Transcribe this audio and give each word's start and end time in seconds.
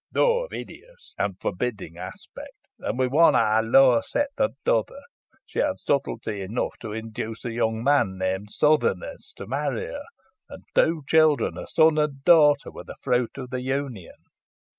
Though 0.11 0.45
of 0.45 0.51
hideous 0.51 1.13
and 1.19 1.39
forbidding 1.39 1.95
aspect, 1.95 2.71
and 2.79 2.97
with 2.97 3.11
one 3.11 3.35
eye 3.35 3.59
lower 3.59 4.01
set 4.01 4.29
than 4.35 4.55
the 4.65 4.77
other, 4.79 4.99
she 5.45 5.59
had 5.59 5.77
subtlety 5.77 6.41
enough 6.41 6.73
to 6.79 6.91
induce 6.91 7.45
a 7.45 7.51
young 7.51 7.83
man 7.83 8.17
named 8.17 8.47
Sothernes 8.51 9.31
to 9.35 9.45
marry 9.45 9.81
her, 9.85 10.05
and 10.49 10.63
two 10.73 11.03
children, 11.07 11.55
a 11.55 11.67
son 11.67 11.99
and 11.99 11.99
a 11.99 12.07
daughter, 12.07 12.71
were 12.71 12.83
the 12.85 12.97
fruit 13.03 13.37
of 13.37 13.51
the 13.51 13.61
union." 13.61 14.15